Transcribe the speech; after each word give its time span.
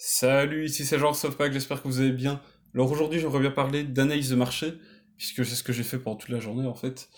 Salut, 0.00 0.64
ici 0.66 0.84
c'est 0.84 0.96
Jean 0.96 1.12
Softpack, 1.12 1.52
j'espère 1.52 1.82
que 1.82 1.88
vous 1.88 2.00
allez 2.00 2.12
bien. 2.12 2.40
Alors 2.72 2.88
aujourd'hui 2.88 3.18
j'aimerais 3.18 3.40
bien 3.40 3.50
parler 3.50 3.82
d'analyse 3.82 4.30
de 4.30 4.36
marché, 4.36 4.74
puisque 5.16 5.44
c'est 5.44 5.56
ce 5.56 5.64
que 5.64 5.72
j'ai 5.72 5.82
fait 5.82 5.98
pendant 5.98 6.14
toute 6.14 6.28
la 6.28 6.38
journée 6.38 6.68
en 6.68 6.74
fait. 6.76 7.08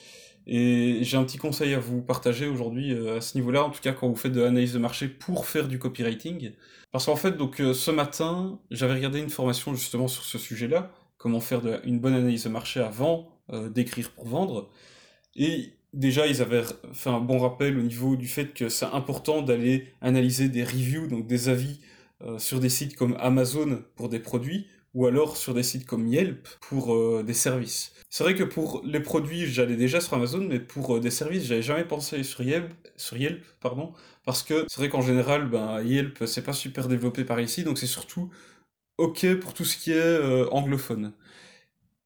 Et 0.47 1.01
j'ai 1.03 1.19
un 1.19 1.25
petit 1.25 1.37
conseil 1.37 1.75
à 1.75 1.79
vous 1.79 2.01
partager 2.01 2.47
aujourd'hui 2.47 2.95
euh, 2.95 3.19
à 3.19 3.21
ce 3.21 3.37
niveau-là, 3.37 3.65
en 3.65 3.71
tout 3.71 3.83
cas 3.83 3.93
quand 3.93 4.09
vous 4.09 4.17
faites 4.17 4.33
de 4.33 4.41
l'analyse 4.41 4.73
de 4.73 4.79
marché 4.79 5.09
pour 5.09 5.47
faire 5.47 5.69
du 5.69 5.79
copywriting. 5.79 6.53
Parce 6.91 7.05
qu'en 7.05 7.17
fait, 7.17 7.33
donc 7.33 7.61
euh, 7.61 7.75
ce 7.75 7.91
matin, 7.91 8.59
j'avais 8.71 8.95
regardé 8.95 9.21
une 9.21 9.29
formation 9.29 9.75
justement 9.75 10.09
sur 10.09 10.25
ce 10.25 10.39
sujet-là, 10.39 10.91
comment 11.19 11.41
faire 11.41 11.61
une 11.85 12.01
bonne 12.01 12.15
analyse 12.15 12.45
de 12.45 12.49
marché 12.49 12.81
avant 12.81 13.29
euh, 13.53 13.69
d'écrire 13.69 14.11
pour 14.11 14.27
vendre. 14.27 14.71
Et 15.37 15.75
déjà, 15.93 16.27
ils 16.27 16.41
avaient 16.41 16.65
fait 16.95 17.11
un 17.11 17.21
bon 17.21 17.41
rappel 17.41 17.79
au 17.79 17.83
niveau 17.83 18.17
du 18.17 18.27
fait 18.27 18.55
que 18.55 18.71
c'est 18.71 18.87
important 18.87 19.43
d'aller 19.43 19.93
analyser 20.01 20.49
des 20.49 20.65
reviews, 20.65 21.09
donc 21.09 21.27
des 21.27 21.51
avis 21.51 21.79
euh, 22.23 22.39
sur 22.39 22.61
des 22.61 22.69
sites 22.69 22.97
comme 22.97 23.17
Amazon 23.19 23.83
pour 23.97 24.09
des 24.09 24.19
produits, 24.19 24.67
ou 24.93 25.07
alors 25.07 25.37
sur 25.37 25.55
des 25.55 25.63
sites 25.63 25.87
comme 25.87 26.07
Yelp 26.07 26.49
pour 26.61 26.95
euh, 26.95 27.23
des 27.23 27.35
services. 27.35 27.93
C'est 28.11 28.25
vrai 28.25 28.35
que 28.35 28.43
pour 28.45 28.83
les 28.85 29.01
produits, 29.01 29.47
j'allais 29.47 29.77
déjà 29.77 30.01
sur 30.01 30.15
Amazon, 30.15 30.45
mais 30.47 30.61
pour 30.61 30.97
euh, 30.97 31.01
des 31.01 31.11
services, 31.11 31.45
j'avais 31.45 31.63
jamais 31.63 31.85
pensé 31.85 32.23
sur 32.23 32.43
Yelp, 32.43 32.73
sur 32.97 33.17
Yelp 33.17 33.43
pardon, 33.61 33.93
parce 34.25 34.43
que 34.43 34.67
c'est 34.69 34.79
vrai 34.81 34.89
qu'en 34.91 35.01
général, 35.01 35.49
ben, 35.49 35.81
Yelp, 35.83 36.25
c'est 36.27 36.43
pas 36.45 36.53
super 36.53 36.89
développé 36.89 37.25
par 37.25 37.41
ici, 37.41 37.65
donc 37.65 37.79
c'est 37.79 37.87
surtout 37.87 38.31
ok 38.99 39.35
pour 39.37 39.55
tout 39.55 39.65
ce 39.65 39.79
qui 39.79 39.93
est 39.93 40.49
anglophone. 40.51 41.13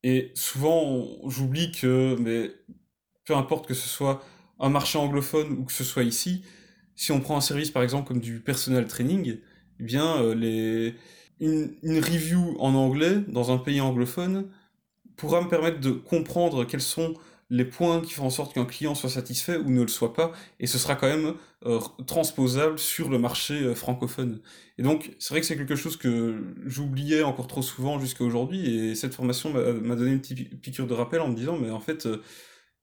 Et 0.05 0.31
souvent, 0.35 1.09
j'oublie 1.29 1.73
que, 1.73 2.17
mais 2.21 2.53
peu 3.25 3.35
importe 3.35 3.67
que 3.67 3.75
ce 3.75 3.89
soit 3.89 4.23
un 4.61 4.69
marché 4.69 4.99
anglophone 4.99 5.53
ou 5.53 5.65
que 5.65 5.73
ce 5.73 5.83
soit 5.83 6.05
ici, 6.05 6.45
si 6.95 7.11
on 7.11 7.21
prend 7.21 7.37
un 7.37 7.41
service 7.41 7.71
par 7.71 7.83
exemple 7.83 8.07
comme 8.09 8.21
du 8.21 8.41
personal 8.41 8.87
training, 8.87 9.39
eh 9.81 9.85
bien 9.85 10.23
euh, 10.23 10.35
les... 10.35 10.95
une, 11.41 11.75
review 11.83 12.57
en 12.59 12.75
anglais 12.75 13.21
dans 13.29 13.51
un 13.53 13.59
pays 13.59 13.81
anglophone 13.81 14.49
pourra 15.17 15.41
me 15.41 15.49
permettre 15.49 15.81
de 15.81 15.91
comprendre 15.91 16.65
quels 16.65 16.81
sont 16.81 17.15
les 17.51 17.65
points 17.65 18.01
qui 18.01 18.15
font 18.15 18.27
en 18.27 18.31
sorte 18.31 18.55
qu'un 18.55 18.65
client 18.65 18.95
soit 18.95 19.11
satisfait 19.11 19.57
ou 19.59 19.71
ne 19.71 19.83
le 19.83 19.89
soit 19.89 20.15
pas, 20.15 20.33
et 20.61 20.67
ce 20.67 20.79
sera 20.79 20.97
quand 20.97 21.07
même 21.07 21.35
euh, 21.67 21.79
transposable 22.07 22.79
sur 22.79 23.11
le 23.11 23.19
marché 23.19 23.55
euh, 23.55 23.75
francophone. 23.75 24.41
Et 24.79 24.83
donc, 24.83 25.15
c'est 25.19 25.35
vrai 25.35 25.41
que 25.41 25.47
c'est 25.47 25.57
quelque 25.57 25.77
chose 25.77 25.97
que 25.97 26.43
j'oubliais 26.65 27.23
encore 27.23 27.47
trop 27.47 27.63
souvent 27.63 28.01
jusqu'à 28.01 28.25
aujourd'hui, 28.25 28.75
et 28.75 28.95
cette 28.95 29.15
formation 29.15 29.53
m'a 29.53 29.95
donné 29.95 30.13
une 30.13 30.21
petite 30.21 30.61
piqûre 30.61 30.87
de 30.87 30.95
rappel 30.95 31.21
en 31.21 31.29
me 31.29 31.37
disant, 31.37 31.57
mais 31.59 31.71
en 31.71 31.81
fait, 31.81 32.09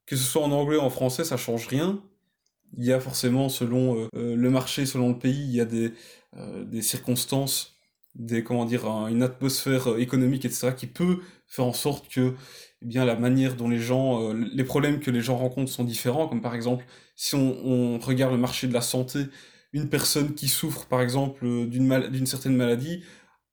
que 0.05 0.15
ce 0.15 0.23
soit 0.23 0.43
en 0.43 0.51
anglais 0.51 0.77
ou 0.77 0.81
en 0.81 0.89
français, 0.89 1.23
ça 1.23 1.37
change 1.37 1.67
rien. 1.67 2.01
Il 2.77 2.85
y 2.85 2.93
a 2.93 2.99
forcément, 2.99 3.49
selon 3.49 3.97
euh, 3.97 4.07
euh, 4.15 4.35
le 4.35 4.49
marché, 4.49 4.85
selon 4.85 5.09
le 5.09 5.19
pays, 5.19 5.43
il 5.43 5.51
y 5.51 5.61
a 5.61 5.65
des, 5.65 5.93
euh, 6.37 6.63
des 6.63 6.81
circonstances, 6.81 7.77
des 8.15 8.43
comment 8.43 8.65
dire, 8.65 8.85
une 8.85 9.23
atmosphère 9.23 9.97
économique, 9.97 10.45
etc., 10.45 10.73
qui 10.75 10.87
peut 10.87 11.19
faire 11.47 11.65
en 11.65 11.73
sorte 11.73 12.09
que 12.09 12.33
eh 12.81 12.85
bien 12.85 13.05
la 13.05 13.15
manière 13.15 13.55
dont 13.55 13.69
les 13.69 13.77
gens, 13.79 14.33
les 14.33 14.63
problèmes 14.63 14.99
que 14.99 15.11
les 15.11 15.21
gens 15.21 15.37
rencontrent 15.37 15.71
sont 15.71 15.83
différents. 15.83 16.27
Comme 16.27 16.41
par 16.41 16.55
exemple, 16.55 16.85
si 17.15 17.35
on, 17.35 17.57
on 17.65 17.99
regarde 17.99 18.33
le 18.33 18.39
marché 18.39 18.67
de 18.67 18.73
la 18.73 18.81
santé, 18.81 19.25
une 19.73 19.87
personne 19.89 20.33
qui 20.33 20.47
souffre 20.47 20.87
par 20.87 21.01
exemple 21.01 21.45
d'une 21.67 22.09
d'une 22.09 22.25
certaine 22.25 22.55
maladie 22.55 23.03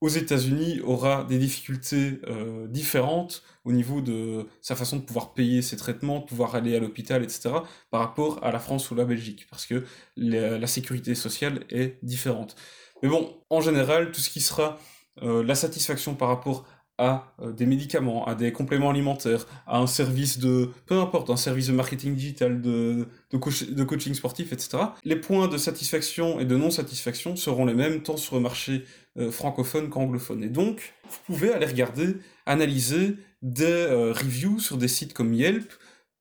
aux 0.00 0.08
États-Unis 0.08 0.80
aura 0.84 1.24
des 1.24 1.38
difficultés 1.38 2.20
euh, 2.28 2.68
différentes 2.68 3.42
au 3.64 3.72
niveau 3.72 4.00
de 4.00 4.46
sa 4.60 4.76
façon 4.76 4.96
de 4.96 5.02
pouvoir 5.02 5.34
payer 5.34 5.60
ses 5.60 5.76
traitements, 5.76 6.20
de 6.20 6.24
pouvoir 6.24 6.54
aller 6.54 6.76
à 6.76 6.80
l'hôpital, 6.80 7.22
etc., 7.22 7.50
par 7.90 8.00
rapport 8.00 8.42
à 8.44 8.52
la 8.52 8.60
France 8.60 8.90
ou 8.90 8.94
la 8.94 9.04
Belgique, 9.04 9.46
parce 9.50 9.66
que 9.66 9.84
la, 10.16 10.66
sécurité 10.66 11.14
sociale 11.14 11.64
est 11.70 11.98
différente. 12.02 12.54
Mais 13.02 13.08
bon, 13.08 13.42
en 13.50 13.60
général, 13.60 14.12
tout 14.12 14.20
ce 14.20 14.30
qui 14.30 14.40
sera 14.40 14.78
euh, 15.22 15.42
la 15.42 15.54
satisfaction 15.54 16.14
par 16.14 16.28
rapport 16.28 16.66
à 16.98 17.32
euh, 17.40 17.52
des 17.52 17.64
médicaments, 17.64 18.26
à 18.26 18.34
des 18.34 18.52
compléments 18.52 18.90
alimentaires, 18.90 19.46
à 19.66 19.78
un 19.78 19.86
service 19.86 20.38
de, 20.38 20.70
peu 20.86 20.98
importe, 20.98 21.30
un 21.30 21.36
service 21.36 21.68
de 21.68 21.72
marketing 21.72 22.14
digital, 22.14 22.60
de, 22.60 23.06
de, 23.30 23.84
coaching 23.84 24.14
sportif, 24.14 24.52
etc. 24.52 24.78
Les 25.04 25.16
points 25.16 25.46
de 25.46 25.56
satisfaction 25.56 26.40
et 26.40 26.44
de 26.44 26.56
non-satisfaction 26.56 27.36
seront 27.36 27.64
les 27.64 27.74
mêmes 27.74 28.02
tant 28.02 28.16
sur 28.16 28.34
le 28.34 28.42
marché 28.42 28.84
euh, 29.16 29.30
francophone 29.30 29.88
qu'anglophone. 29.88 30.42
Et 30.42 30.48
donc, 30.48 30.94
vous 31.08 31.18
pouvez 31.26 31.52
aller 31.52 31.66
regarder, 31.66 32.16
analyser 32.46 33.16
des 33.42 33.64
euh, 33.64 34.12
reviews 34.12 34.58
sur 34.58 34.76
des 34.76 34.88
sites 34.88 35.14
comme 35.14 35.32
Yelp, 35.32 35.72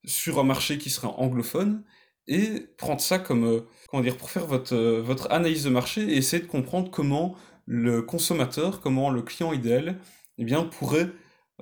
sur 0.04 0.38
un 0.38 0.44
marché 0.44 0.78
qui 0.78 0.90
sera 0.90 1.08
anglophone, 1.18 1.82
et 2.28 2.66
prendre 2.76 3.00
ça 3.00 3.18
comme, 3.18 3.64
comment 3.88 4.02
dire, 4.02 4.16
pour 4.16 4.30
faire 4.30 4.46
votre, 4.46 4.76
votre 4.76 5.32
analyse 5.32 5.64
de 5.64 5.70
marché 5.70 6.02
et 6.02 6.18
essayer 6.18 6.42
de 6.42 6.48
comprendre 6.48 6.90
comment 6.90 7.34
le 7.66 8.02
consommateur, 8.02 8.80
comment 8.80 9.10
le 9.10 9.22
client 9.22 9.52
idéal 9.52 9.98
eh 10.38 10.44
bien, 10.44 10.62
pourrait... 10.64 11.08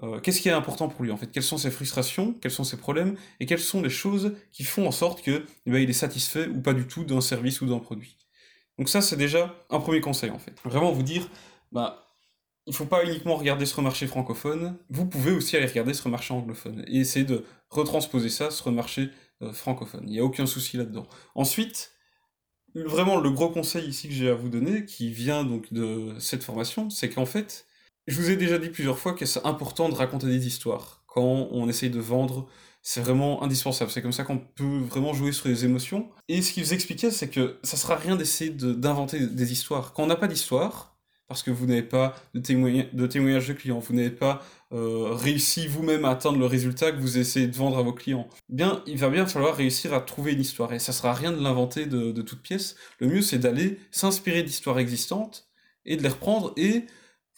Euh, 0.03 0.21
qu'est-ce 0.21 0.43
qui 0.43 0.49
est 0.49 0.53
important 0.53 0.89
pour 0.89 1.05
lui 1.05 1.11
en 1.11 1.17
fait? 1.17 1.29
Quelles 1.29 1.43
sont 1.43 1.57
ses 1.57 1.71
frustrations? 1.71 2.35
Quels 2.35 2.51
sont 2.51 2.65
ses 2.65 2.77
problèmes? 2.77 3.17
Et 3.41 3.47
quelles 3.47 3.59
sont 3.59 3.81
les 3.81 3.91
choses 3.91 4.35
qui 4.53 4.63
font 4.63 4.87
en 4.87 4.91
sorte 4.91 5.23
que 5.23 5.47
eh 5.65 5.83
il 5.83 5.89
est 5.89 5.95
satisfait 5.95 6.49
ou 6.49 6.61
pas 6.61 6.75
du 6.75 6.87
tout 6.87 7.05
d'un 7.05 7.23
service 7.23 7.63
ou 7.63 7.67
d'un 7.67 7.79
produit? 7.79 8.19
Donc 8.79 8.91
ça, 8.91 9.01
c'est 9.01 9.17
déjà 9.17 9.57
un 9.71 9.81
premier 9.81 10.03
conseil 10.03 10.31
en 10.31 10.39
fait. 10.39 10.55
Vraiment 10.65 10.93
vous 10.93 11.03
dire, 11.03 11.31
bah, 11.73 12.07
il 12.67 12.75
faut 12.75 12.85
pas 12.85 13.05
uniquement 13.05 13.37
regarder 13.37 13.65
le 13.65 13.83
marché 13.83 14.07
francophone, 14.07 14.77
vous 14.91 15.07
pouvez 15.07 15.33
aussi 15.33 15.57
aller 15.57 15.67
regarder 15.67 15.93
le 16.05 16.11
marché 16.11 16.35
anglophone 16.35 16.85
et 16.89 16.99
essayer 16.99 17.25
de 17.25 17.45
retransposer 17.71 18.29
ça 18.29 18.51
le 18.67 18.73
marché 18.73 19.11
euh, 19.43 19.53
francophone. 19.53 20.03
Il 20.07 20.13
n'y 20.13 20.19
a 20.19 20.25
aucun 20.25 20.47
souci 20.47 20.77
là-dedans. 20.77 21.07
Ensuite, 21.35 21.93
vraiment 22.75 23.19
le 23.19 23.31
gros 23.31 23.51
conseil 23.51 23.87
ici 23.87 24.09
que 24.09 24.15
j'ai 24.15 24.29
à 24.29 24.35
vous 24.35 24.49
donner, 24.49 24.85
qui 24.85 25.11
vient 25.11 25.45
donc 25.45 25.73
de 25.73 26.15
cette 26.19 26.43
formation, 26.43 26.91
c'est 26.91 27.09
qu'en 27.09 27.27
fait, 27.27 27.67
je 28.07 28.21
vous 28.21 28.31
ai 28.31 28.37
déjà 28.37 28.59
dit 28.59 28.69
plusieurs 28.69 28.99
fois 28.99 29.15
que 29.15 29.27
c'est 29.27 29.45
important 29.45 29.89
de 29.89 29.95
raconter 29.95 30.27
des 30.27 30.47
histoires. 30.47 31.03
Quand 31.07 31.49
on 31.51 31.69
essaye 31.69 31.91
de 31.91 32.01
vendre, 32.01 32.49
c'est 32.83 33.01
vraiment 33.01 33.43
indispensable. 33.43 33.91
C'est 33.91 34.03
comme 34.03 34.13
ça 34.13 34.23
qu'on 34.23 34.39
peut 34.39 34.79
vraiment 34.79 35.13
jouer 35.13 35.33
sur 35.33 35.49
les 35.49 35.65
émotions. 35.65 36.09
Et 36.29 36.41
ce 36.41 36.53
qu'il 36.53 36.63
vous 36.63 36.73
expliquait, 36.73 37.11
c'est 37.11 37.29
que 37.29 37.59
ça 37.65 37.77
sera 37.77 37.97
rien 37.97 38.15
d'essayer 38.15 38.51
d'inventer 38.51 39.27
des 39.27 39.53
histoires. 39.53 39.93
Quand 39.93 40.05
on 40.05 40.07
n'a 40.07 40.15
pas 40.15 40.29
d'histoire, 40.29 40.97
parce 41.27 41.43
que 41.43 41.51
vous 41.51 41.67
n'avez 41.67 41.83
pas 41.83 42.15
de, 42.35 42.39
témoignage 42.41 43.49
de 43.49 43.53
clients, 43.55 43.81
vous 43.81 43.95
n'avez 43.95 44.11
pas 44.11 44.45
euh, 44.73 45.09
réussi 45.13 45.67
vous-même 45.67 46.05
à 46.05 46.11
atteindre 46.11 46.39
le 46.39 46.47
résultat 46.47 46.93
que 46.93 47.01
vous 47.01 47.19
essayez 47.19 47.49
de 47.49 47.57
vendre 47.57 47.79
à 47.79 47.83
vos 47.83 47.93
clients, 47.93 48.29
bien, 48.49 48.83
il 48.87 48.99
va 48.99 49.09
bien 49.11 49.27
falloir 49.27 49.57
réussir 49.57 49.93
à 49.93 50.01
trouver 50.01 50.35
une 50.35 50.41
histoire. 50.41 50.73
Et 50.73 50.79
ça 50.79 50.93
sera 50.93 51.13
rien 51.13 51.33
de 51.33 51.43
l'inventer 51.43 51.87
de, 51.87 52.13
de 52.13 52.23
toute 52.23 52.43
pièce. 52.43 52.77
Le 53.01 53.09
mieux, 53.09 53.23
c'est 53.23 53.39
d'aller 53.39 53.81
s'inspirer 53.91 54.45
d'histoires 54.45 54.79
existantes 54.79 55.49
et 55.85 55.97
de 55.97 56.03
les 56.03 56.09
reprendre 56.09 56.53
et 56.57 56.85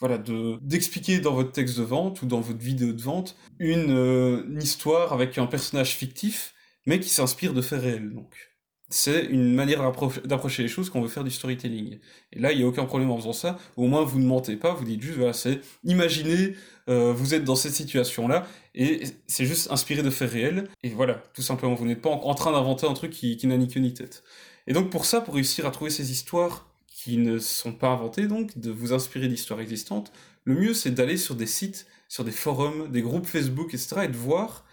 voilà, 0.00 0.18
de 0.18 0.58
d'expliquer 0.62 1.20
dans 1.20 1.34
votre 1.34 1.52
texte 1.52 1.78
de 1.78 1.82
vente 1.82 2.22
ou 2.22 2.26
dans 2.26 2.40
votre 2.40 2.60
vidéo 2.60 2.92
de 2.92 3.02
vente 3.02 3.36
une, 3.58 3.90
euh, 3.90 4.58
histoire 4.60 5.12
avec 5.12 5.38
un 5.38 5.46
personnage 5.46 5.94
fictif, 5.94 6.54
mais 6.86 7.00
qui 7.00 7.08
s'inspire 7.08 7.52
de 7.52 7.62
faits 7.62 7.80
réels. 7.80 8.12
Donc, 8.14 8.48
c'est 8.90 9.26
une 9.26 9.54
manière 9.54 9.82
d'approcher 10.24 10.62
les 10.62 10.68
choses 10.68 10.88
quand 10.88 10.98
on 10.98 11.02
veut 11.02 11.08
faire 11.08 11.24
du 11.24 11.30
storytelling. 11.30 11.98
Et 12.32 12.38
là, 12.38 12.52
il 12.52 12.58
n'y 12.58 12.64
a 12.64 12.66
aucun 12.66 12.86
problème 12.86 13.10
en 13.10 13.18
faisant 13.18 13.34
ça. 13.34 13.58
Au 13.76 13.86
moins, 13.86 14.02
vous 14.02 14.18
ne 14.18 14.26
mentez 14.26 14.56
pas. 14.56 14.72
Vous 14.72 14.84
dites 14.84 15.02
juste, 15.02 15.18
voilà, 15.18 15.34
c'est 15.34 15.60
imaginez, 15.84 16.54
euh, 16.88 17.12
vous 17.12 17.34
êtes 17.34 17.44
dans 17.44 17.56
cette 17.56 17.74
situation-là, 17.74 18.46
et 18.74 19.02
c'est 19.26 19.44
juste 19.44 19.70
inspiré 19.70 20.02
de 20.02 20.10
faits 20.10 20.30
réels. 20.30 20.68
Et 20.82 20.90
voilà, 20.90 21.22
tout 21.34 21.42
simplement, 21.42 21.74
vous 21.74 21.84
n'êtes 21.86 22.00
pas 22.00 22.10
en, 22.10 22.34
train 22.34 22.52
d'inventer 22.52 22.86
un 22.86 22.94
truc 22.94 23.10
qui, 23.10 23.36
qui 23.36 23.46
n'a 23.46 23.58
ni 23.58 23.68
queue 23.68 23.80
ni 23.80 23.92
tête. 23.92 24.22
Et 24.66 24.72
donc, 24.72 24.90
pour 24.90 25.04
ça, 25.04 25.20
pour 25.20 25.34
réussir 25.34 25.66
à 25.66 25.70
trouver 25.70 25.90
ces 25.90 26.10
histoires 26.10 26.67
qui 27.08 27.16
ne 27.16 27.38
sont 27.38 27.72
pas 27.72 27.88
inventés 27.88 28.26
donc, 28.26 28.58
de 28.58 28.70
vous 28.70 28.92
inspirer 28.92 29.28
d'histoires 29.28 29.60
existantes, 29.60 30.12
le 30.44 30.54
mieux 30.54 30.74
c'est 30.74 30.90
d'aller 30.90 31.16
sur 31.16 31.36
des 31.36 31.46
sites, 31.46 31.86
sur 32.06 32.22
des 32.22 32.30
forums, 32.30 32.90
des 32.90 33.00
groupes 33.00 33.24
Facebook, 33.24 33.72
etc. 33.72 34.02
et 34.04 34.08
de 34.08 34.16
voir 34.16 34.66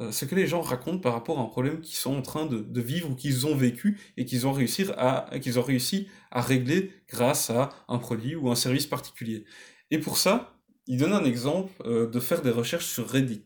euh, 0.00 0.10
ce 0.10 0.24
que 0.24 0.34
les 0.34 0.46
gens 0.46 0.62
racontent 0.62 1.00
par 1.00 1.12
rapport 1.12 1.38
à 1.38 1.42
un 1.42 1.46
problème 1.46 1.82
qu'ils 1.82 1.96
sont 1.96 2.16
en 2.16 2.22
train 2.22 2.46
de, 2.46 2.80
vivre 2.80 3.10
ou 3.10 3.14
qu'ils 3.14 3.46
ont 3.46 3.54
vécu 3.54 4.00
et 4.16 4.24
qu'ils 4.24 4.46
ont, 4.46 4.52
réussi 4.52 4.86
à, 4.96 5.28
qu'ils 5.38 5.58
ont 5.58 5.62
réussi 5.62 6.08
à 6.30 6.40
régler 6.40 6.92
grâce 7.10 7.50
à 7.50 7.68
un 7.88 7.98
produit 7.98 8.36
ou 8.36 8.50
un 8.50 8.54
service 8.54 8.86
particulier. 8.86 9.44
Et 9.90 9.98
pour 9.98 10.16
ça, 10.16 10.56
il 10.86 10.96
donne 10.96 11.12
un 11.12 11.24
exemple 11.24 11.70
euh, 11.84 12.08
de 12.08 12.20
faire 12.20 12.40
des 12.40 12.50
recherches 12.50 12.86
sur 12.86 13.06
Reddit. 13.06 13.44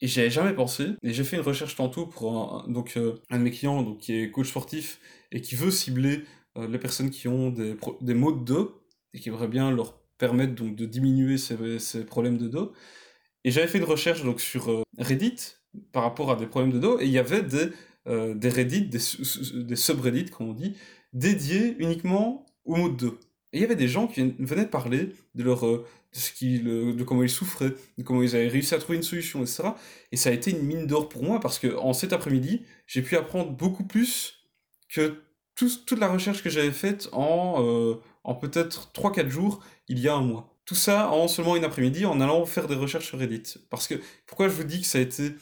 Et 0.00 0.08
j'y 0.08 0.20
avais 0.20 0.30
jamais 0.30 0.54
pensé, 0.54 0.88
et 1.02 1.12
j'ai 1.12 1.24
fait 1.24 1.36
une 1.36 1.42
recherche 1.42 1.76
tantôt 1.76 2.06
pour 2.06 2.32
un, 2.32 2.70
donc, 2.70 2.96
euh, 2.96 3.20
un 3.28 3.38
de 3.38 3.42
mes 3.42 3.50
clients 3.50 3.82
donc, 3.82 3.98
qui 3.98 4.14
est 4.14 4.30
coach 4.30 4.48
sportif 4.48 5.00
et 5.32 5.42
qui 5.42 5.54
veut 5.54 5.70
cibler 5.70 6.24
les 6.56 6.78
personnes 6.78 7.10
qui 7.10 7.28
ont 7.28 7.50
des, 7.50 7.76
des 8.00 8.14
maux 8.14 8.32
de 8.32 8.44
dos 8.44 8.82
et 9.14 9.20
qui 9.20 9.28
aimeraient 9.28 9.48
bien 9.48 9.70
leur 9.70 9.98
permettre 10.18 10.54
donc 10.54 10.76
de 10.76 10.86
diminuer 10.86 11.38
ces, 11.38 11.78
ces 11.78 12.04
problèmes 12.04 12.38
de 12.38 12.48
dos. 12.48 12.72
Et 13.44 13.50
j'avais 13.50 13.68
fait 13.68 13.78
une 13.78 13.84
recherche 13.84 14.24
donc 14.24 14.40
sur 14.40 14.70
euh, 14.70 14.82
Reddit 14.98 15.36
par 15.92 16.02
rapport 16.02 16.30
à 16.30 16.36
des 16.36 16.46
problèmes 16.46 16.72
de 16.72 16.78
dos 16.78 17.00
et 17.00 17.04
il 17.04 17.10
y 17.12 17.18
avait 17.18 17.42
des, 17.42 17.68
euh, 18.08 18.34
des 18.34 18.48
Reddit, 18.48 18.88
des, 18.88 18.98
des 18.98 19.76
subreddits 19.76 20.30
comme 20.30 20.50
on 20.50 20.54
dit, 20.54 20.76
dédiés 21.12 21.76
uniquement 21.78 22.46
aux 22.64 22.76
maux 22.76 22.88
de 22.88 22.96
dos. 22.96 23.18
Et 23.52 23.58
il 23.58 23.60
y 23.60 23.64
avait 23.64 23.76
des 23.76 23.88
gens 23.88 24.06
qui 24.06 24.34
venaient 24.38 24.66
parler 24.66 25.14
de 25.34 25.42
leur 25.44 25.62
de 25.64 25.84
ce 26.12 26.92
de 26.92 27.04
comment 27.04 27.22
ils 27.22 27.30
souffraient, 27.30 27.72
de 27.96 28.02
comment 28.02 28.22
ils 28.22 28.34
avaient 28.34 28.48
réussi 28.48 28.74
à 28.74 28.78
trouver 28.78 28.96
une 28.96 29.04
solution, 29.04 29.42
etc. 29.42 29.68
Et 30.12 30.16
ça 30.16 30.30
a 30.30 30.32
été 30.32 30.50
une 30.50 30.62
mine 30.62 30.86
d'or 30.86 31.08
pour 31.08 31.22
moi 31.22 31.40
parce 31.40 31.58
que 31.58 31.74
en 31.76 31.92
cet 31.92 32.12
après-midi, 32.12 32.62
j'ai 32.86 33.02
pu 33.02 33.16
apprendre 33.16 33.52
beaucoup 33.52 33.84
plus 33.84 34.46
que 34.88 35.22
toute 35.56 35.98
la 35.98 36.08
recherche 36.08 36.42
que 36.42 36.50
j'avais 36.50 36.70
faite 36.70 37.08
en, 37.12 37.56
euh, 37.58 37.94
en 38.24 38.34
peut-être 38.34 38.90
3-4 38.92 39.28
jours 39.28 39.60
il 39.88 39.98
y 39.98 40.08
a 40.08 40.14
un 40.14 40.20
mois. 40.20 40.54
Tout 40.66 40.74
ça 40.74 41.10
en 41.10 41.28
seulement 41.28 41.56
une 41.56 41.64
après-midi 41.64 42.04
en 42.04 42.20
allant 42.20 42.44
faire 42.44 42.66
des 42.66 42.74
recherches 42.74 43.06
sur 43.06 43.18
Reddit. 43.18 43.54
Parce 43.70 43.88
que 43.88 43.94
pourquoi 44.26 44.48
je 44.48 44.54
vous 44.54 44.64
dis 44.64 44.80
que 44.80 44.86
ça 44.86 44.98
a 44.98 45.00
été 45.00 45.34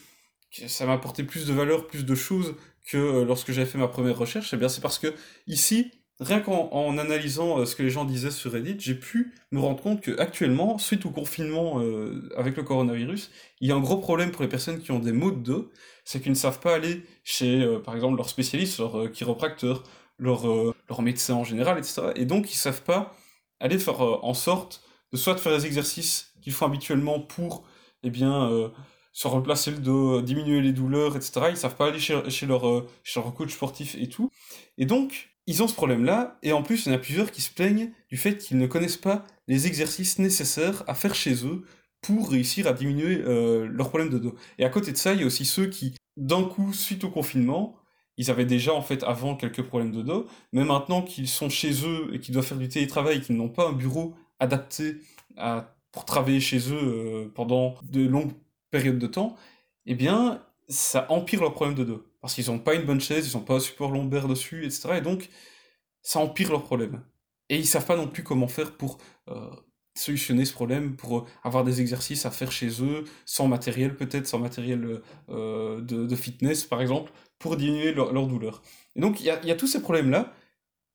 ça 0.67 0.85
m'a 0.85 0.93
apporté 0.93 1.23
plus 1.23 1.45
de 1.45 1.51
valeur, 1.51 1.85
plus 1.85 2.05
de 2.05 2.15
choses 2.15 2.55
que 2.87 2.97
euh, 2.97 3.25
lorsque 3.25 3.51
j'avais 3.51 3.67
fait 3.67 3.77
ma 3.77 3.89
première 3.89 4.17
recherche, 4.17 4.53
eh 4.53 4.57
bien 4.57 4.69
c'est 4.69 4.79
parce 4.79 4.99
que 4.99 5.13
ici, 5.47 5.91
rien 6.21 6.39
qu'en 6.39 6.97
analysant 6.97 7.59
euh, 7.59 7.65
ce 7.65 7.75
que 7.75 7.83
les 7.83 7.89
gens 7.89 8.05
disaient 8.05 8.31
sur 8.31 8.53
Reddit, 8.53 8.77
j'ai 8.79 8.95
pu 8.95 9.33
me 9.51 9.59
rendre 9.59 9.81
compte 9.81 9.99
que 9.99 10.17
actuellement, 10.17 10.77
suite 10.77 11.05
au 11.05 11.09
confinement 11.09 11.81
avec 12.37 12.55
le 12.55 12.63
coronavirus, 12.63 13.31
il 13.59 13.67
y 13.67 13.73
a 13.73 13.75
un 13.75 13.81
gros 13.81 13.97
problème 13.97 14.31
pour 14.31 14.43
les 14.43 14.47
personnes 14.47 14.79
qui 14.79 14.93
ont 14.93 14.99
des 14.99 15.11
maux 15.11 15.31
de 15.31 15.39
dos, 15.39 15.71
c'est 16.05 16.21
qu'ils 16.21 16.31
ne 16.31 16.37
savent 16.37 16.61
pas 16.61 16.73
aller 16.73 17.03
chez, 17.25 17.67
par 17.83 17.95
exemple, 17.95 18.15
leur 18.15 18.29
spécialiste, 18.29 18.79
leur 18.79 19.11
chiropracteur, 19.11 19.83
leur, 20.17 20.49
euh, 20.49 20.73
leur 20.89 21.01
médecin 21.01 21.35
en 21.35 21.43
général, 21.43 21.77
etc. 21.77 22.11
Et 22.15 22.25
donc, 22.25 22.51
ils 22.53 22.57
savent 22.57 22.83
pas 22.83 23.15
aller 23.59 23.79
faire 23.79 24.03
euh, 24.03 24.19
en 24.21 24.33
sorte 24.33 24.83
de 25.11 25.17
soit 25.17 25.33
de 25.33 25.39
faire 25.39 25.53
les 25.53 25.65
exercices 25.65 26.33
qu'ils 26.41 26.53
font 26.53 26.65
habituellement 26.65 27.19
pour, 27.19 27.65
eh 28.03 28.09
bien, 28.09 28.49
euh, 28.49 28.69
se 29.13 29.27
replacer 29.27 29.71
le 29.71 29.77
dos, 29.77 30.21
diminuer 30.21 30.61
les 30.61 30.73
douleurs, 30.73 31.15
etc. 31.15 31.47
Ils 31.51 31.57
savent 31.57 31.75
pas 31.75 31.87
aller 31.87 31.99
chez, 31.99 32.29
chez, 32.29 32.45
leur, 32.45 32.85
chez 33.03 33.19
leur 33.19 33.33
coach 33.33 33.53
sportif 33.53 33.95
et 33.99 34.09
tout. 34.09 34.29
Et 34.77 34.85
donc, 34.85 35.35
ils 35.47 35.61
ont 35.61 35.67
ce 35.67 35.75
problème-là, 35.75 36.37
et 36.41 36.53
en 36.53 36.63
plus, 36.63 36.85
il 36.85 36.89
y 36.89 36.91
en 36.91 36.95
a 36.95 36.99
plusieurs 36.99 37.31
qui 37.31 37.41
se 37.41 37.53
plaignent 37.53 37.91
du 38.09 38.17
fait 38.17 38.37
qu'ils 38.37 38.57
ne 38.57 38.65
connaissent 38.65 38.97
pas 38.97 39.25
les 39.47 39.67
exercices 39.67 40.17
nécessaires 40.17 40.83
à 40.87 40.95
faire 40.95 41.13
chez 41.13 41.45
eux 41.45 41.63
pour 42.01 42.31
réussir 42.31 42.67
à 42.67 42.73
diminuer 42.73 43.21
euh, 43.21 43.67
leur 43.67 43.89
problème 43.89 44.09
de 44.09 44.17
dos. 44.17 44.35
Et 44.57 44.65
à 44.65 44.69
côté 44.69 44.91
de 44.91 44.97
ça, 44.97 45.13
il 45.13 45.19
y 45.19 45.23
a 45.23 45.25
aussi 45.25 45.45
ceux 45.45 45.67
qui, 45.67 45.95
d'un 46.17 46.43
coup, 46.43 46.73
suite 46.73 47.03
au 47.03 47.09
confinement, 47.09 47.75
ils 48.17 48.31
avaient 48.31 48.45
déjà 48.45 48.73
en 48.73 48.81
fait 48.81 49.03
avant 49.03 49.35
quelques 49.35 49.63
problèmes 49.63 49.91
de 49.91 50.01
dos, 50.01 50.27
mais 50.53 50.63
maintenant 50.63 51.01
qu'ils 51.01 51.27
sont 51.27 51.49
chez 51.49 51.85
eux 51.85 52.09
et 52.13 52.19
qu'ils 52.19 52.33
doivent 52.33 52.45
faire 52.45 52.57
du 52.57 52.69
télétravail 52.69 53.21
qu'ils 53.21 53.35
n'ont 53.35 53.49
pas 53.49 53.67
un 53.67 53.73
bureau 53.73 54.15
adapté 54.39 54.97
à, 55.37 55.75
pour 55.91 56.05
travailler 56.05 56.39
chez 56.39 56.59
eux 56.71 56.79
euh, 56.81 57.31
pendant 57.33 57.75
de 57.83 58.07
longues 58.07 58.33
périodes 58.71 58.99
de 58.99 59.07
temps, 59.07 59.35
eh 59.85 59.95
bien 59.95 60.41
ça 60.67 61.05
empire 61.11 61.41
leur 61.41 61.53
problème 61.53 61.75
de 61.75 61.83
dos. 61.83 62.03
Parce 62.21 62.33
qu'ils 62.33 62.47
n'ont 62.47 62.59
pas 62.59 62.73
une 62.75 62.85
bonne 62.85 63.01
chaise, 63.01 63.29
ils 63.31 63.37
n'ont 63.37 63.43
pas 63.43 63.55
un 63.55 63.59
support 63.59 63.91
lombaire 63.91 64.27
dessus, 64.27 64.65
etc. 64.65 64.95
Et 64.97 65.01
donc 65.01 65.29
ça 66.01 66.19
empire 66.19 66.51
leur 66.51 66.63
problème. 66.63 67.03
Et 67.49 67.57
ils 67.57 67.67
savent 67.67 67.85
pas 67.85 67.97
non 67.97 68.07
plus 68.07 68.23
comment 68.23 68.47
faire 68.47 68.75
pour 68.77 68.97
euh, 69.29 69.49
solutionner 69.95 70.43
ce 70.45 70.53
problème, 70.53 70.95
pour 70.95 71.25
avoir 71.43 71.63
des 71.63 71.81
exercices 71.81 72.25
à 72.25 72.31
faire 72.31 72.51
chez 72.51 72.69
eux, 72.81 73.05
sans 73.25 73.47
matériel 73.47 73.95
peut-être, 73.95 74.27
sans 74.27 74.39
matériel 74.39 75.01
euh, 75.29 75.81
de, 75.81 76.15
fitness 76.15 76.65
par 76.65 76.81
exemple, 76.81 77.11
pour 77.39 77.55
diminuer 77.55 77.93
leur, 77.93 78.27
douleur. 78.27 78.61
Et 78.95 78.99
donc, 78.99 79.21
il 79.21 79.25
y 79.25 79.29
a, 79.29 79.55
tous 79.55 79.67
ces 79.67 79.81
problèmes-là 79.81 80.33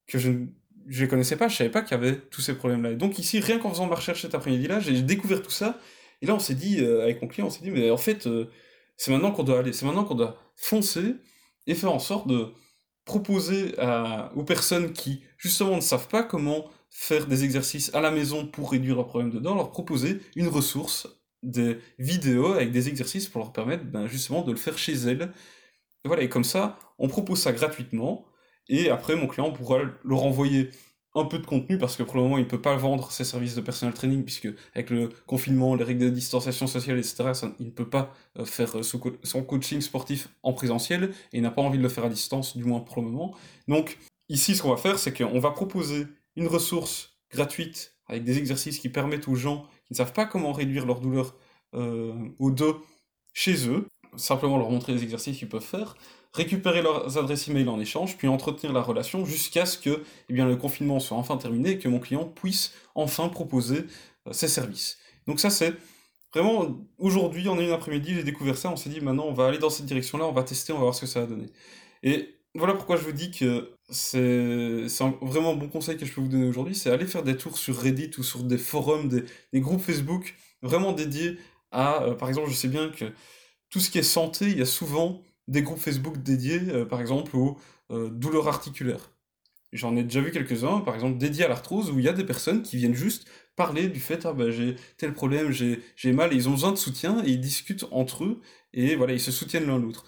que 0.06 0.18
je 0.18 0.30
ne 0.30 1.06
connaissais 1.06 1.36
pas, 1.36 1.48
je 1.48 1.56
savais 1.56 1.70
pas 1.70 1.82
qu'il 1.82 1.92
y 1.92 2.00
avait 2.00 2.16
tous 2.16 2.42
ces 2.42 2.54
problèmes-là. 2.54 2.92
Et 2.92 2.96
donc 2.96 3.18
ici, 3.18 3.40
rien 3.40 3.58
qu'en 3.58 3.70
faisant 3.70 3.86
ma 3.86 3.96
recherche 3.96 4.22
cet 4.22 4.34
après-midi-là, 4.34 4.80
j'ai 4.80 5.00
découvert 5.02 5.42
tout 5.42 5.50
ça. 5.50 5.78
Et 6.20 6.26
là, 6.26 6.34
on 6.34 6.38
s'est 6.38 6.54
dit, 6.54 6.80
euh, 6.80 7.02
avec 7.02 7.22
mon 7.22 7.28
client, 7.28 7.46
on 7.46 7.50
s'est 7.50 7.62
dit, 7.62 7.70
mais 7.70 7.90
en 7.90 7.96
fait, 7.96 8.26
euh, 8.26 8.50
c'est 8.98 9.10
maintenant 9.10 9.32
qu'on 9.32 9.44
doit 9.44 9.60
aller, 9.60 9.72
c'est 9.72 9.86
maintenant 9.86 10.04
qu'on 10.04 10.14
doit 10.14 10.36
foncer 10.56 11.14
et 11.66 11.74
faire 11.74 11.92
en 11.92 11.98
sorte 11.98 12.28
de 12.28 12.48
proposer 13.06 13.74
aux 14.36 14.44
personnes 14.44 14.92
qui, 14.92 15.22
justement, 15.38 15.74
ne 15.74 15.80
savent 15.80 16.06
pas 16.06 16.22
comment 16.22 16.70
faire 16.90 17.26
des 17.26 17.44
exercices 17.44 17.94
à 17.94 18.00
la 18.00 18.10
maison 18.10 18.46
pour 18.46 18.72
réduire 18.72 18.96
leurs 18.96 19.06
problèmes 19.06 19.30
de 19.30 19.38
dents, 19.38 19.54
leur 19.54 19.70
proposer 19.70 20.20
une 20.36 20.48
ressource, 20.48 21.08
des 21.42 21.78
vidéos 21.98 22.52
avec 22.52 22.70
des 22.70 22.88
exercices 22.88 23.26
pour 23.26 23.40
leur 23.40 23.52
permettre, 23.52 23.84
ben, 23.84 24.06
justement, 24.06 24.42
de 24.42 24.50
le 24.50 24.58
faire 24.58 24.76
chez 24.76 24.92
elles 24.92 25.32
et 26.04 26.08
voilà, 26.08 26.22
et 26.22 26.28
comme 26.28 26.44
ça, 26.44 26.78
on 26.98 27.08
propose 27.08 27.40
ça 27.40 27.52
gratuitement, 27.52 28.24
et 28.68 28.90
après, 28.90 29.16
mon 29.16 29.26
client 29.26 29.52
pourra 29.52 29.80
leur 30.04 30.24
envoyer 30.24 30.70
un 31.14 31.24
peu 31.24 31.38
de 31.38 31.46
contenu, 31.46 31.76
parce 31.76 31.96
que 31.96 32.02
pour 32.02 32.16
le 32.16 32.22
moment, 32.22 32.38
il 32.38 32.44
ne 32.44 32.48
peut 32.48 32.60
pas 32.60 32.76
vendre 32.76 33.10
ses 33.10 33.24
services 33.24 33.54
de 33.54 33.60
personal 33.60 33.92
training, 33.92 34.24
puisque 34.24 34.48
avec 34.74 34.90
le 34.90 35.10
confinement, 35.26 35.74
les 35.74 35.84
règles 35.84 36.04
de 36.04 36.08
distanciation 36.10 36.66
sociale, 36.66 36.98
etc., 36.98 37.32
il 37.58 37.66
ne 37.66 37.70
peut 37.70 37.88
pas 37.88 38.14
euh, 38.38 38.44
faire 38.44 38.78
euh, 38.78 38.82
son 38.82 39.42
coaching 39.42 39.80
sportif 39.80 40.28
en 40.42 40.52
présentiel, 40.52 41.10
et 41.32 41.38
il 41.38 41.42
n'a 41.42 41.50
pas 41.50 41.62
envie 41.62 41.78
de 41.78 41.82
le 41.82 41.88
faire 41.88 42.04
à 42.04 42.08
distance, 42.08 42.56
du 42.56 42.64
moins 42.64 42.80
pour 42.80 43.02
le 43.02 43.08
moment. 43.08 43.34
Donc, 43.68 43.98
ici, 44.28 44.54
ce 44.54 44.62
qu'on 44.62 44.70
va 44.70 44.76
faire, 44.76 44.98
c'est 44.98 45.12
qu'on 45.12 45.40
va 45.40 45.50
proposer 45.50 46.06
une 46.40 46.48
ressource 46.48 47.18
gratuite, 47.30 47.94
avec 48.08 48.24
des 48.24 48.38
exercices 48.38 48.78
qui 48.78 48.88
permettent 48.88 49.28
aux 49.28 49.36
gens 49.36 49.62
qui 49.86 49.92
ne 49.92 49.96
savent 49.96 50.12
pas 50.12 50.24
comment 50.24 50.52
réduire 50.52 50.86
leur 50.86 51.00
douleur 51.00 51.36
euh, 51.74 52.12
au 52.38 52.50
dos 52.50 52.82
chez 53.32 53.68
eux, 53.68 53.86
simplement 54.16 54.58
leur 54.58 54.70
montrer 54.70 54.94
les 54.94 55.02
exercices 55.02 55.38
qu'ils 55.38 55.48
peuvent 55.48 55.62
faire, 55.62 55.96
récupérer 56.32 56.82
leurs 56.82 57.18
adresses 57.18 57.46
email 57.48 57.68
en 57.68 57.78
échange, 57.78 58.16
puis 58.16 58.26
entretenir 58.26 58.72
la 58.72 58.80
relation 58.80 59.24
jusqu'à 59.24 59.66
ce 59.66 59.78
que 59.78 60.02
eh 60.28 60.32
le 60.32 60.56
confinement 60.56 60.98
soit 60.98 61.16
enfin 61.16 61.36
terminé 61.36 61.72
et 61.72 61.78
que 61.78 61.88
mon 61.88 62.00
client 62.00 62.24
puisse 62.24 62.72
enfin 62.94 63.28
proposer 63.28 63.84
euh, 64.26 64.32
ses 64.32 64.48
services. 64.48 64.98
Donc 65.26 65.38
ça 65.38 65.50
c'est 65.50 65.74
vraiment, 66.32 66.80
aujourd'hui, 66.98 67.48
en 67.48 67.58
une 67.60 67.70
après-midi, 67.70 68.14
j'ai 68.14 68.24
découvert 68.24 68.56
ça, 68.56 68.70
on 68.70 68.76
s'est 68.76 68.90
dit 68.90 69.00
maintenant 69.00 69.26
on 69.26 69.34
va 69.34 69.46
aller 69.46 69.58
dans 69.58 69.70
cette 69.70 69.86
direction-là, 69.86 70.24
on 70.24 70.32
va 70.32 70.42
tester, 70.42 70.72
on 70.72 70.76
va 70.76 70.84
voir 70.84 70.94
ce 70.94 71.02
que 71.02 71.06
ça 71.06 71.20
va 71.20 71.26
donner. 71.26 71.50
Et 72.02 72.34
voilà 72.54 72.74
pourquoi 72.74 72.96
je 72.96 73.02
vous 73.02 73.12
dis 73.12 73.30
que 73.30 73.76
c'est 73.90 74.86
vraiment 75.20 75.52
un 75.52 75.56
bon 75.56 75.68
conseil 75.68 75.96
que 75.96 76.06
je 76.06 76.12
peux 76.12 76.20
vous 76.20 76.28
donner 76.28 76.48
aujourd'hui, 76.48 76.74
c'est 76.74 76.90
aller 76.90 77.06
faire 77.06 77.22
des 77.22 77.36
tours 77.36 77.58
sur 77.58 77.76
Reddit 77.76 78.10
ou 78.18 78.22
sur 78.22 78.44
des 78.44 78.58
forums, 78.58 79.08
des, 79.08 79.24
des 79.52 79.60
groupes 79.60 79.80
Facebook 79.80 80.34
vraiment 80.62 80.92
dédiés 80.92 81.38
à, 81.70 82.02
euh, 82.02 82.14
par 82.14 82.28
exemple, 82.28 82.50
je 82.50 82.54
sais 82.54 82.68
bien 82.68 82.88
que 82.90 83.06
tout 83.70 83.80
ce 83.80 83.90
qui 83.90 83.98
est 83.98 84.02
santé, 84.02 84.46
il 84.46 84.58
y 84.58 84.62
a 84.62 84.66
souvent 84.66 85.22
des 85.48 85.62
groupes 85.62 85.78
Facebook 85.78 86.18
dédiés, 86.22 86.60
euh, 86.68 86.84
par 86.84 87.00
exemple, 87.00 87.36
aux 87.36 87.58
euh, 87.90 88.10
douleurs 88.10 88.48
articulaires. 88.48 89.10
J'en 89.72 89.96
ai 89.96 90.02
déjà 90.02 90.20
vu 90.20 90.32
quelques-uns, 90.32 90.80
par 90.80 90.94
exemple, 90.94 91.18
dédiés 91.18 91.44
à 91.44 91.48
l'arthrose, 91.48 91.90
où 91.90 91.98
il 91.98 92.04
y 92.04 92.08
a 92.08 92.12
des 92.12 92.24
personnes 92.24 92.62
qui 92.62 92.76
viennent 92.76 92.94
juste 92.94 93.28
parler 93.54 93.88
du 93.88 94.00
fait, 94.00 94.26
ah 94.26 94.32
ben 94.32 94.50
j'ai 94.50 94.74
tel 94.96 95.12
problème, 95.12 95.52
j'ai 95.52 96.12
mal, 96.12 96.32
et 96.32 96.36
ils 96.36 96.48
ont 96.48 96.52
besoin 96.52 96.72
de 96.72 96.76
soutien, 96.76 97.22
et 97.24 97.30
ils 97.30 97.40
discutent 97.40 97.84
entre 97.92 98.24
eux, 98.24 98.40
et 98.72 98.96
voilà, 98.96 99.12
ils 99.12 99.20
se 99.20 99.30
soutiennent 99.30 99.66
l'un 99.66 99.78
l'autre. 99.78 100.06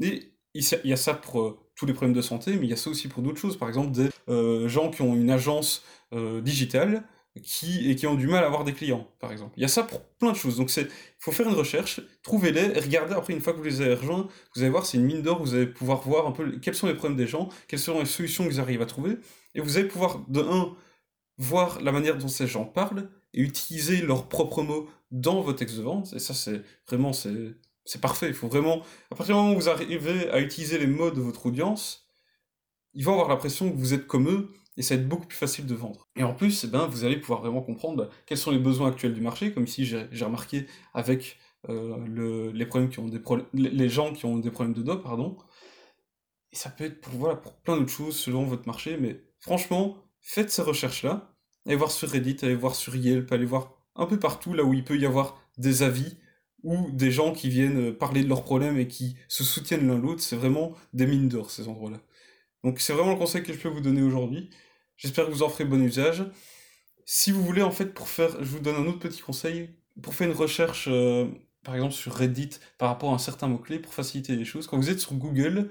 Et 0.00 0.32
il 0.54 0.64
y 0.84 0.92
a 0.92 0.96
ça 0.96 1.14
pour 1.14 1.58
tous 1.82 1.86
les 1.86 1.94
problèmes 1.94 2.14
de 2.14 2.22
santé, 2.22 2.52
mais 2.52 2.66
il 2.66 2.70
y 2.70 2.72
a 2.72 2.76
ça 2.76 2.90
aussi 2.90 3.08
pour 3.08 3.24
d'autres 3.24 3.40
choses, 3.40 3.56
par 3.56 3.68
exemple 3.68 3.90
des 3.90 4.08
gens 4.68 4.88
qui 4.88 5.02
ont 5.02 5.16
une 5.16 5.30
agence 5.30 5.82
digitale, 6.12 7.02
qui, 7.42 7.90
et 7.90 7.96
qui 7.96 8.06
ont 8.06 8.14
du 8.14 8.28
mal 8.28 8.44
à 8.44 8.46
avoir 8.46 8.62
des 8.62 8.72
clients, 8.72 9.08
par 9.18 9.32
exemple. 9.32 9.54
Il 9.56 9.62
y 9.62 9.64
a 9.64 9.68
ça 9.68 9.82
pour 9.82 10.02
plein 10.02 10.32
de 10.32 10.36
choses. 10.36 10.56
Donc 10.56 10.70
il 10.76 10.86
faut 11.18 11.32
faire 11.32 11.48
une 11.48 11.54
recherche, 11.54 12.00
trouvez-les, 12.22 12.76
et 12.76 12.80
regardez 12.80 13.14
après, 13.14 13.32
une 13.32 13.40
fois 13.40 13.52
que 13.52 13.58
vous 13.58 13.64
les 13.64 13.80
avez 13.80 13.94
rejoints, 13.94 14.28
vous 14.54 14.62
allez 14.62 14.70
voir, 14.70 14.86
c'est 14.86 14.98
une 14.98 15.04
mine 15.04 15.22
d'or, 15.22 15.40
vous 15.42 15.54
allez 15.54 15.66
pouvoir 15.66 16.02
voir 16.02 16.26
un 16.26 16.32
peu 16.32 16.58
quels 16.58 16.74
sont 16.74 16.86
les 16.86 16.94
problèmes 16.94 17.16
des 17.16 17.26
gens, 17.26 17.48
quelles 17.66 17.80
seront 17.80 18.00
les 18.00 18.06
solutions 18.06 18.46
qu'ils 18.46 18.60
arrivent 18.60 18.82
à 18.82 18.86
trouver, 18.86 19.16
et 19.56 19.60
vous 19.60 19.76
allez 19.76 19.88
pouvoir, 19.88 20.20
de 20.28 20.40
un, 20.40 20.76
voir 21.38 21.80
la 21.80 21.90
manière 21.90 22.16
dont 22.16 22.28
ces 22.28 22.46
gens 22.46 22.64
parlent, 22.64 23.08
et 23.34 23.40
utiliser 23.40 24.02
leurs 24.02 24.28
propres 24.28 24.62
mots 24.62 24.88
dans 25.10 25.40
vos 25.40 25.54
textes 25.54 25.78
de 25.78 25.82
vente, 25.82 26.12
et 26.12 26.18
ça, 26.18 26.34
c'est 26.34 26.62
vraiment, 26.86 27.12
c'est, 27.12 27.56
c'est 27.84 28.00
parfait. 28.00 28.28
Il 28.28 28.34
faut 28.34 28.48
vraiment, 28.48 28.82
à 29.10 29.14
partir 29.14 29.34
du 29.34 29.40
moment 29.40 29.54
où 29.54 29.60
vous 29.60 29.68
arrivez 29.68 30.30
à 30.30 30.40
utiliser 30.40 30.78
les 30.78 30.86
mots 30.86 31.10
de 31.10 31.20
votre 31.20 31.46
audience, 31.46 32.06
ils 32.94 33.04
vont 33.04 33.12
avoir 33.12 33.28
l'impression 33.28 33.70
que 33.70 33.76
vous 33.76 33.94
êtes 33.94 34.06
comme 34.06 34.28
eux, 34.28 34.52
et 34.76 34.82
ça 34.82 34.96
va 34.96 35.02
être 35.02 35.08
beaucoup 35.08 35.26
plus 35.26 35.36
facile 35.36 35.66
de 35.66 35.74
vendre. 35.74 36.08
Et 36.16 36.22
en 36.22 36.34
plus, 36.34 36.64
eh 36.64 36.66
ben, 36.66 36.86
vous 36.86 37.04
allez 37.04 37.18
pouvoir 37.18 37.40
vraiment 37.40 37.62
comprendre 37.62 38.08
quels 38.26 38.38
sont 38.38 38.50
les 38.50 38.58
besoins 38.58 38.88
actuels 38.88 39.14
du 39.14 39.20
marché, 39.20 39.52
comme 39.52 39.64
ici 39.64 39.84
j'ai 39.84 40.24
remarqué 40.24 40.66
avec 40.94 41.38
euh, 41.68 41.96
le, 42.06 42.50
les, 42.50 42.66
problèmes 42.66 42.90
qui 42.90 42.98
ont 42.98 43.08
des 43.08 43.20
les 43.52 43.88
gens 43.88 44.12
qui 44.12 44.24
ont 44.24 44.38
des 44.38 44.50
problèmes 44.50 44.74
de 44.74 44.82
dos, 44.82 44.98
pardon. 44.98 45.36
Et 46.52 46.56
ça 46.56 46.70
peut 46.70 46.84
être 46.84 47.00
pour, 47.00 47.14
voilà, 47.14 47.36
pour 47.36 47.54
plein 47.54 47.76
d'autres 47.76 47.92
choses 47.92 48.16
selon 48.16 48.44
votre 48.44 48.66
marché, 48.66 48.96
mais 48.98 49.22
franchement, 49.40 49.96
faites 50.20 50.50
ces 50.50 50.62
recherches-là, 50.62 51.34
allez 51.66 51.76
voir 51.76 51.90
sur 51.90 52.08
Reddit, 52.08 52.38
allez 52.42 52.54
voir 52.54 52.74
sur 52.74 52.94
Yelp, 52.96 53.30
allez 53.32 53.46
voir 53.46 53.74
un 53.94 54.06
peu 54.06 54.18
partout 54.18 54.54
là 54.54 54.64
où 54.64 54.72
il 54.74 54.84
peut 54.84 54.98
y 54.98 55.06
avoir 55.06 55.40
des 55.58 55.82
avis 55.82 56.16
ou 56.62 56.90
des 56.92 57.10
gens 57.10 57.32
qui 57.32 57.48
viennent 57.48 57.92
parler 57.92 58.22
de 58.22 58.28
leurs 58.28 58.44
problèmes 58.44 58.78
et 58.78 58.88
qui 58.88 59.16
se 59.28 59.44
soutiennent 59.44 59.86
l'un 59.88 59.98
l'autre, 59.98 60.22
c'est 60.22 60.36
vraiment 60.36 60.74
des 60.92 61.06
mines 61.06 61.28
d'or 61.28 61.50
ces 61.50 61.68
endroits-là. 61.68 61.98
Donc 62.64 62.80
c'est 62.80 62.92
vraiment 62.92 63.12
le 63.12 63.18
conseil 63.18 63.42
que 63.42 63.52
je 63.52 63.58
peux 63.58 63.68
vous 63.68 63.80
donner 63.80 64.02
aujourd'hui. 64.02 64.50
J'espère 64.96 65.26
que 65.26 65.32
vous 65.32 65.42
en 65.42 65.48
ferez 65.48 65.64
bon 65.64 65.82
usage. 65.82 66.24
Si 67.04 67.32
vous 67.32 67.42
voulez, 67.42 67.62
en 67.62 67.72
fait, 67.72 67.86
pour 67.86 68.08
faire, 68.08 68.42
je 68.42 68.48
vous 68.48 68.60
donne 68.60 68.76
un 68.76 68.86
autre 68.86 69.00
petit 69.00 69.20
conseil, 69.20 69.70
pour 70.00 70.14
faire 70.14 70.28
une 70.28 70.36
recherche, 70.36 70.88
euh, 70.90 71.26
par 71.64 71.74
exemple 71.74 71.94
sur 71.94 72.14
Reddit, 72.14 72.50
par 72.78 72.88
rapport 72.88 73.10
à 73.10 73.14
un 73.14 73.18
certain 73.18 73.48
mot-clé, 73.48 73.80
pour 73.80 73.92
faciliter 73.92 74.36
les 74.36 74.44
choses, 74.44 74.66
quand 74.66 74.76
vous 74.76 74.90
êtes 74.90 75.00
sur 75.00 75.14
Google 75.14 75.70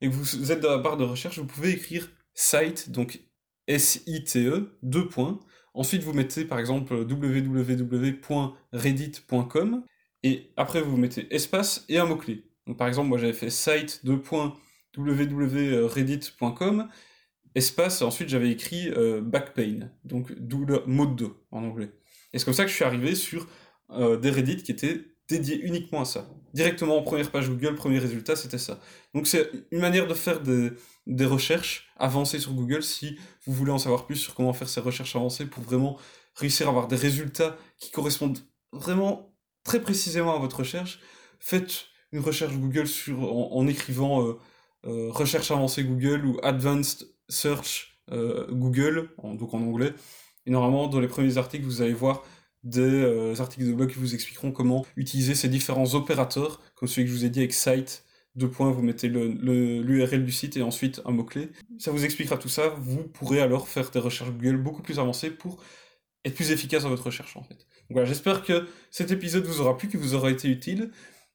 et 0.00 0.08
que 0.10 0.14
vous 0.14 0.52
êtes 0.52 0.60
dans 0.60 0.70
la 0.70 0.78
barre 0.78 0.96
de 0.96 1.04
recherche, 1.04 1.38
vous 1.38 1.46
pouvez 1.46 1.70
écrire 1.70 2.10
site, 2.34 2.90
donc 2.90 3.20
S-I-T-E, 3.68 4.76
deux 4.82 5.08
points. 5.08 5.38
Ensuite, 5.74 6.02
vous 6.02 6.12
mettez 6.12 6.44
par 6.44 6.58
exemple 6.58 6.94
www.reddit.com 6.94 9.84
et 10.26 10.50
après 10.56 10.82
vous 10.82 10.96
mettez 10.96 11.32
espace 11.32 11.84
et 11.88 11.98
un 11.98 12.06
mot-clé. 12.06 12.42
Donc 12.66 12.76
par 12.76 12.88
exemple, 12.88 13.08
moi 13.08 13.18
j'avais 13.18 13.32
fait 13.32 13.50
site, 13.50 14.02
www.reddit.com, 14.04 16.88
espace, 17.54 18.02
ensuite 18.02 18.28
j'avais 18.28 18.50
écrit 18.50 18.90
euh, 18.90 19.20
back 19.20 19.54
donc 20.04 20.32
douleur, 20.32 20.88
mot 20.88 21.06
de 21.06 21.28
en 21.52 21.62
anglais. 21.62 21.92
Et 22.32 22.40
c'est 22.40 22.44
comme 22.44 22.54
ça 22.54 22.64
que 22.64 22.70
je 22.70 22.74
suis 22.74 22.82
arrivé 22.82 23.14
sur 23.14 23.46
euh, 23.90 24.16
des 24.16 24.30
Reddit 24.30 24.64
qui 24.64 24.72
étaient 24.72 25.04
dédié 25.28 25.60
uniquement 25.60 26.00
à 26.00 26.04
ça. 26.04 26.28
Directement 26.54 26.98
en 26.98 27.02
première 27.02 27.30
page 27.30 27.48
Google, 27.48 27.76
premier 27.76 28.00
résultat, 28.00 28.34
c'était 28.34 28.58
ça. 28.58 28.80
Donc 29.14 29.28
c'est 29.28 29.48
une 29.70 29.80
manière 29.80 30.08
de 30.08 30.14
faire 30.14 30.40
des 30.40 30.72
recherches 31.24 31.88
avancées 31.96 32.40
sur 32.40 32.52
Google 32.52 32.82
si 32.82 33.16
vous 33.46 33.52
voulez 33.52 33.70
en 33.70 33.78
savoir 33.78 34.06
plus 34.06 34.16
sur 34.16 34.34
comment 34.34 34.52
faire 34.52 34.68
ces 34.68 34.80
recherches 34.80 35.14
avancées 35.14 35.46
pour 35.46 35.62
vraiment 35.62 35.96
réussir 36.34 36.66
à 36.66 36.70
avoir 36.70 36.88
des 36.88 36.96
résultats 36.96 37.56
qui 37.78 37.92
correspondent 37.92 38.40
vraiment 38.72 39.35
très 39.66 39.80
précisément 39.80 40.34
à 40.34 40.38
votre 40.38 40.60
recherche. 40.60 41.00
Faites 41.40 41.86
une 42.12 42.20
recherche 42.20 42.54
Google 42.54 42.86
sur, 42.86 43.20
en, 43.20 43.66
écrivant 43.66 44.26
euh, 44.26 44.38
euh, 44.86 45.10
recherche 45.10 45.50
avancée 45.50 45.84
Google 45.84 46.24
ou 46.24 46.38
Advanced 46.42 47.08
Search 47.28 47.98
euh, 48.12 48.46
Google, 48.50 49.10
donc 49.22 49.52
en 49.52 49.60
anglais. 49.60 49.92
Et 50.46 50.50
normalement, 50.50 50.86
dans 50.86 51.00
les 51.00 51.08
premiers 51.08 51.36
articles, 51.36 51.64
vous 51.64 51.82
allez 51.82 51.92
voir 51.92 52.24
des 52.62 53.40
articles 53.40 53.64
de 53.64 53.72
blog 53.72 53.92
qui 53.92 53.98
vous 53.98 54.14
expliqueront 54.14 54.50
comment 54.50 54.84
utiliser 54.96 55.34
ces 55.36 55.48
différents 55.48 55.94
opérateurs, 55.94 56.60
comme 56.74 56.88
celui 56.88 57.04
que 57.04 57.12
je 57.12 57.16
vous 57.16 57.24
ai 57.24 57.30
dit 57.30 57.40
avec 57.40 57.52
site, 57.52 58.04
deux 58.34 58.50
points, 58.50 58.70
vous 58.70 58.82
mettez 58.82 59.08
l'URL 59.08 60.24
du 60.24 60.32
site 60.32 60.56
et 60.56 60.62
ensuite 60.62 61.00
un 61.04 61.12
mot-clé. 61.12 61.50
Ça 61.78 61.92
vous 61.92 62.04
expliquera 62.04 62.38
tout 62.38 62.48
ça, 62.48 62.68
vous 62.80 63.04
pourrez 63.04 63.40
alors 63.40 63.68
faire 63.68 63.90
des 63.90 64.00
recherches 64.00 64.30
Google 64.30 64.56
beaucoup 64.56 64.82
plus 64.82 64.98
avancées 64.98 65.30
pour 65.30 65.62
être 66.24 66.34
plus 66.34 66.50
efficace 66.50 66.82
dans 66.82 66.88
votre 66.88 67.06
recherche 67.06 67.36
en 67.36 67.42
fait. 67.44 67.66
Voilà, 67.90 68.06
j'espère 68.06 68.42
que 68.42 68.66
cet 68.90 69.10
épisode 69.10 69.44
vous 69.44 69.60
aura 69.60 69.76
plu, 69.76 69.88
qu'il 69.88 70.00
vous 70.00 70.14
aura 70.14 70.30
été 70.30 70.48
utile. 70.48 70.90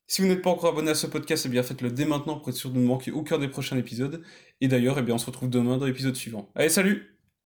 Si 0.08 0.22
vous 0.22 0.28
n'êtes 0.28 0.42
pas 0.42 0.50
encore 0.50 0.72
abonné 0.72 0.92
à 0.92 0.96
ce 0.96 1.08
podcast, 1.08 1.46
eh 1.46 1.50
bien 1.50 1.64
faites-le 1.64 1.90
dès 1.90 2.06
maintenant 2.06 2.38
pour 2.38 2.50
être 2.50 2.56
sûr 2.56 2.70
de 2.70 2.80
ne 2.80 2.86
manquer 2.86 3.12
aucun 3.12 3.38
des 3.38 3.48
prochains 3.48 3.78
épisodes. 3.78 4.22
Et 4.60 4.68
d'ailleurs, 4.68 5.00
eh 5.00 5.02
bien 5.02 5.16
on 5.16 5.18
se 5.18 5.26
retrouve 5.26 5.50
demain 5.50 5.78
dans 5.78 5.86
l'épisode 5.86 6.16
suivant. 6.16 6.52
Allez, 6.56 6.70
salut 6.70 7.11